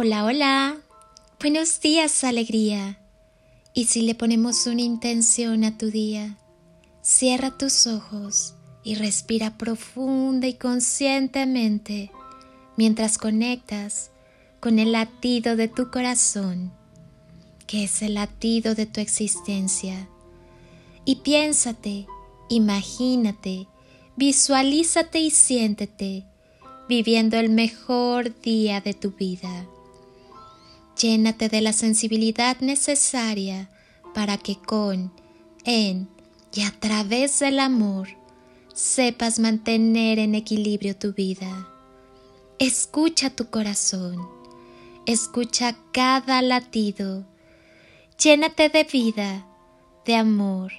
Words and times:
Hola, 0.00 0.24
hola. 0.24 0.76
Buenos 1.40 1.80
días, 1.80 2.22
alegría. 2.22 3.00
Y 3.74 3.86
si 3.86 4.02
le 4.02 4.14
ponemos 4.14 4.68
una 4.68 4.82
intención 4.82 5.64
a 5.64 5.76
tu 5.76 5.90
día, 5.90 6.38
cierra 7.02 7.58
tus 7.58 7.88
ojos 7.88 8.54
y 8.84 8.94
respira 8.94 9.58
profunda 9.58 10.46
y 10.46 10.54
conscientemente 10.54 12.12
mientras 12.76 13.18
conectas 13.18 14.12
con 14.60 14.78
el 14.78 14.92
latido 14.92 15.56
de 15.56 15.66
tu 15.66 15.90
corazón, 15.90 16.70
que 17.66 17.82
es 17.82 18.00
el 18.00 18.14
latido 18.14 18.76
de 18.76 18.86
tu 18.86 19.00
existencia. 19.00 20.08
Y 21.04 21.16
piénsate, 21.16 22.06
imagínate, 22.48 23.66
visualízate 24.14 25.18
y 25.18 25.30
siéntete 25.32 26.24
viviendo 26.88 27.36
el 27.36 27.50
mejor 27.50 28.40
día 28.42 28.80
de 28.80 28.94
tu 28.94 29.10
vida. 29.10 29.66
Llénate 31.00 31.48
de 31.48 31.60
la 31.60 31.72
sensibilidad 31.72 32.58
necesaria 32.60 33.70
para 34.14 34.36
que 34.36 34.56
con, 34.56 35.12
en 35.64 36.08
y 36.54 36.62
a 36.62 36.70
través 36.70 37.38
del 37.40 37.60
amor 37.60 38.08
sepas 38.74 39.38
mantener 39.38 40.18
en 40.18 40.34
equilibrio 40.34 40.96
tu 40.96 41.12
vida. 41.12 41.68
Escucha 42.58 43.30
tu 43.30 43.50
corazón, 43.50 44.28
escucha 45.06 45.76
cada 45.92 46.42
latido, 46.42 47.24
llénate 48.18 48.68
de 48.68 48.84
vida, 48.84 49.46
de 50.04 50.16
amor, 50.16 50.72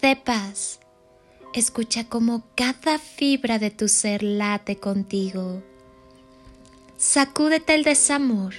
de 0.00 0.16
paz 0.16 0.80
Escucha 1.52 2.04
cómo 2.04 2.44
cada 2.54 3.00
fibra 3.00 3.58
de 3.58 3.72
tu 3.72 3.88
ser 3.88 4.22
late 4.22 4.76
contigo. 4.76 5.60
Sacúdete 6.96 7.74
el 7.74 7.82
desamor 7.82 8.54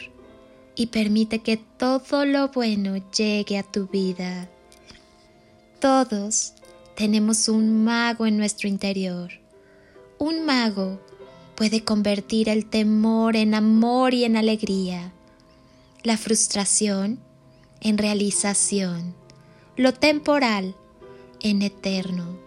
y 0.75 0.87
permite 0.87 1.39
que 1.39 1.57
todo 1.57 2.25
lo 2.25 2.49
bueno 2.49 2.97
llegue 3.11 3.57
a 3.57 3.63
tu 3.63 3.87
vida. 3.87 4.49
Todos 5.79 6.53
tenemos 6.95 7.47
un 7.49 7.83
mago 7.83 8.25
en 8.25 8.37
nuestro 8.37 8.67
interior. 8.67 9.31
Un 10.17 10.45
mago 10.45 10.99
puede 11.55 11.83
convertir 11.83 12.49
el 12.49 12.65
temor 12.65 13.35
en 13.35 13.53
amor 13.53 14.13
y 14.13 14.23
en 14.23 14.37
alegría, 14.37 15.11
la 16.03 16.17
frustración 16.17 17.19
en 17.79 17.97
realización, 17.97 19.15
lo 19.75 19.93
temporal 19.93 20.75
en 21.39 21.61
eterno 21.61 22.41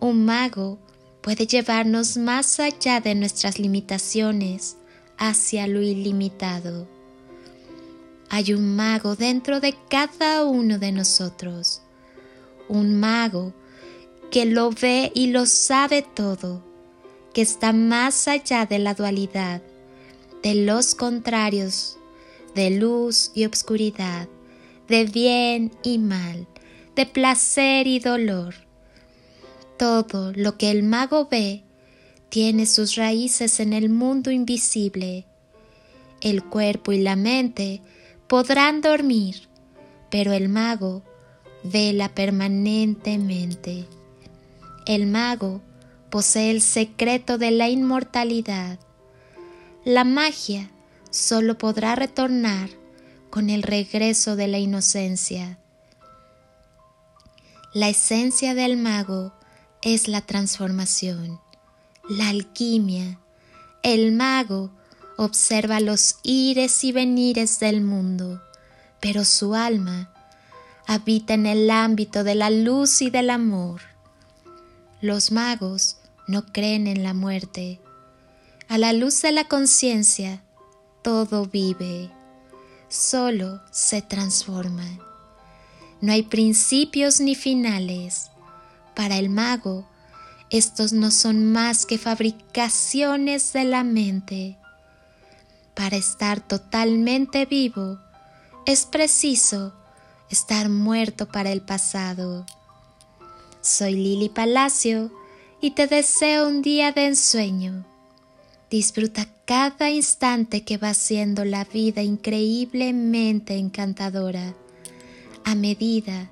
un 0.00 0.24
mago 0.24 0.78
puede 1.20 1.46
llevarnos 1.46 2.16
más 2.16 2.58
allá 2.58 3.00
de 3.00 3.14
nuestras 3.14 3.58
limitaciones 3.58 4.78
hacia 5.18 5.66
lo 5.66 5.82
ilimitado. 5.82 6.88
Hay 8.30 8.54
un 8.54 8.76
mago 8.76 9.16
dentro 9.16 9.60
de 9.60 9.76
cada 9.90 10.44
uno 10.44 10.78
de 10.78 10.92
nosotros, 10.92 11.82
un 12.68 12.98
mago 12.98 13.52
que 14.30 14.46
lo 14.46 14.70
ve 14.70 15.12
y 15.14 15.26
lo 15.26 15.44
sabe 15.44 16.00
todo, 16.02 16.64
que 17.34 17.42
está 17.42 17.74
más 17.74 18.28
allá 18.28 18.64
de 18.64 18.78
la 18.78 18.94
dualidad, 18.94 19.60
de 20.42 20.54
los 20.54 20.94
contrarios, 20.94 21.98
de 22.54 22.70
luz 22.70 23.30
y 23.34 23.44
obscuridad, 23.44 24.28
de 24.88 25.04
bien 25.04 25.72
y 25.82 25.98
mal, 25.98 26.46
de 26.96 27.04
placer 27.04 27.86
y 27.86 27.98
dolor 27.98 28.54
todo 29.80 30.34
lo 30.36 30.58
que 30.58 30.70
el 30.70 30.82
mago 30.82 31.26
ve 31.30 31.64
tiene 32.28 32.66
sus 32.66 32.96
raíces 32.96 33.60
en 33.60 33.72
el 33.72 33.88
mundo 33.88 34.30
invisible. 34.30 35.24
El 36.20 36.44
cuerpo 36.44 36.92
y 36.92 36.98
la 36.98 37.16
mente 37.16 37.80
podrán 38.30 38.80
dormir, 38.80 39.48
pero 40.08 40.32
el 40.32 40.48
mago 40.48 41.02
vela 41.64 42.14
permanentemente. 42.14 43.88
El 44.86 45.08
mago 45.08 45.60
posee 46.10 46.52
el 46.52 46.62
secreto 46.62 47.38
de 47.38 47.50
la 47.50 47.68
inmortalidad. 47.68 48.78
La 49.84 50.04
magia 50.04 50.70
solo 51.10 51.58
podrá 51.58 51.96
retornar 51.96 52.70
con 53.30 53.50
el 53.50 53.64
regreso 53.64 54.36
de 54.36 54.46
la 54.46 54.60
inocencia. 54.60 55.58
La 57.74 57.88
esencia 57.88 58.54
del 58.54 58.76
mago 58.76 59.32
es 59.82 60.06
la 60.06 60.20
transformación, 60.20 61.40
la 62.08 62.28
alquimia. 62.28 63.18
El 63.82 64.12
mago 64.12 64.70
observa 65.22 65.80
los 65.80 66.16
ires 66.22 66.82
y 66.82 66.92
venires 66.92 67.60
del 67.60 67.82
mundo, 67.82 68.40
pero 69.00 69.26
su 69.26 69.54
alma 69.54 70.10
habita 70.86 71.34
en 71.34 71.44
el 71.44 71.70
ámbito 71.70 72.24
de 72.24 72.34
la 72.34 72.48
luz 72.48 73.02
y 73.02 73.10
del 73.10 73.28
amor. 73.28 73.82
Los 75.02 75.30
magos 75.30 75.98
no 76.26 76.46
creen 76.46 76.86
en 76.86 77.02
la 77.02 77.12
muerte. 77.12 77.80
A 78.66 78.78
la 78.78 78.94
luz 78.94 79.20
de 79.20 79.32
la 79.32 79.44
conciencia, 79.44 80.42
todo 81.02 81.44
vive, 81.44 82.10
solo 82.88 83.60
se 83.70 84.00
transforma. 84.00 84.86
No 86.00 86.12
hay 86.12 86.22
principios 86.22 87.20
ni 87.20 87.34
finales, 87.34 88.30
para 88.94 89.18
el 89.18 89.28
mago, 89.28 89.86
estos 90.48 90.94
no 90.94 91.10
son 91.10 91.52
más 91.52 91.84
que 91.84 91.98
fabricaciones 91.98 93.52
de 93.52 93.64
la 93.64 93.84
mente. 93.84 94.59
Para 95.80 95.96
estar 95.96 96.46
totalmente 96.46 97.46
vivo, 97.46 97.98
es 98.66 98.84
preciso 98.84 99.72
estar 100.28 100.68
muerto 100.68 101.26
para 101.26 101.52
el 101.52 101.62
pasado. 101.62 102.44
Soy 103.62 103.94
Lili 103.94 104.28
Palacio 104.28 105.10
y 105.58 105.70
te 105.70 105.86
deseo 105.86 106.48
un 106.48 106.60
día 106.60 106.92
de 106.92 107.06
ensueño. 107.06 107.86
Disfruta 108.68 109.26
cada 109.46 109.88
instante 109.88 110.64
que 110.64 110.76
va 110.76 110.92
siendo 110.92 111.46
la 111.46 111.64
vida 111.64 112.02
increíblemente 112.02 113.56
encantadora, 113.56 114.52
a 115.44 115.54
medida, 115.54 116.28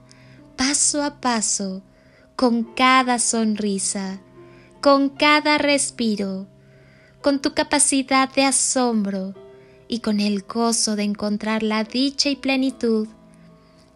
paso 0.56 1.02
a 1.02 1.22
paso, 1.22 1.80
con 2.36 2.64
cada 2.74 3.18
sonrisa, 3.18 4.20
con 4.82 5.08
cada 5.08 5.56
respiro, 5.56 6.46
con 7.20 7.40
tu 7.40 7.54
capacidad 7.54 8.32
de 8.32 8.44
asombro 8.44 9.34
y 9.88 10.00
con 10.00 10.20
el 10.20 10.42
gozo 10.42 10.96
de 10.96 11.02
encontrar 11.02 11.62
la 11.62 11.84
dicha 11.84 12.28
y 12.28 12.36
plenitud 12.36 13.08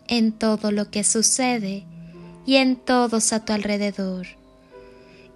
en 0.08 0.32
todo 0.32 0.72
lo 0.72 0.90
que 0.90 1.04
sucede 1.04 1.86
y 2.46 2.56
en 2.56 2.76
todos 2.76 3.32
a 3.32 3.44
tu 3.44 3.52
alrededor. 3.52 4.26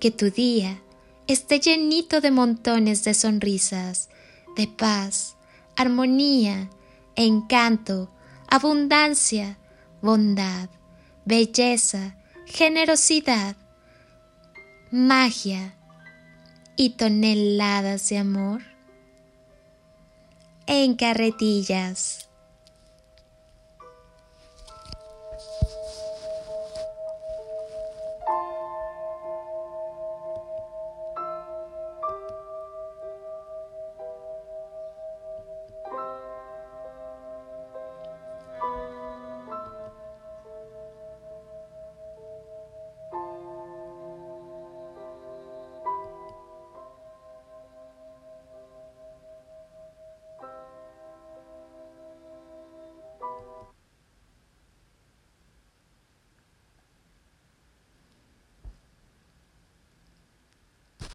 Que 0.00 0.10
tu 0.10 0.30
día 0.30 0.80
esté 1.26 1.60
llenito 1.60 2.20
de 2.20 2.30
montones 2.30 3.04
de 3.04 3.14
sonrisas, 3.14 4.08
de 4.56 4.66
paz, 4.66 5.36
armonía, 5.76 6.68
encanto, 7.14 8.10
abundancia, 8.48 9.58
bondad, 10.02 10.68
belleza, 11.24 12.16
generosidad, 12.46 13.56
magia 14.90 15.75
y 16.76 16.90
toneladas 16.90 18.08
de 18.10 18.18
amor 18.18 18.62
en 20.66 20.94
carretillas. 20.94 22.25